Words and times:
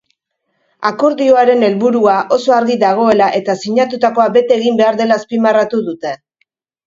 Akordioaren 0.89 1.65
helburua 1.67 2.15
oso 2.37 2.55
argi 2.59 2.77
dagoela 2.83 3.27
eta 3.41 3.55
sinatutakoa 3.65 4.27
bete 4.39 4.57
egin 4.63 4.79
behar 4.83 4.97
dela 5.03 5.19
azpimarratu 5.21 5.83
dute. 5.91 6.15